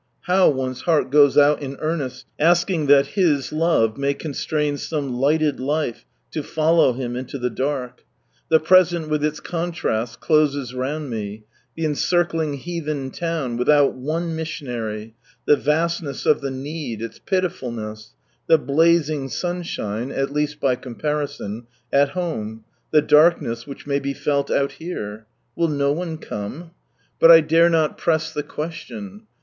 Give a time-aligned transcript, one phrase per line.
[0.21, 5.59] How one's heart goes out in earnest asking that His love may constrain some lighted
[5.59, 11.11] life to follow Him into the dark \ The present with its contrasts closes round
[11.11, 11.43] me—
[11.75, 15.13] the encircling heathen town without one missionary,
[15.45, 18.15] the vastness of the need, its pilifulness;
[18.47, 24.49] the blazing sunshine (at least by comparison) at home, the darkness which may be felt
[24.49, 25.27] out here.
[25.55, 26.71] Will no one come?
[27.19, 29.27] But I dare not press the question.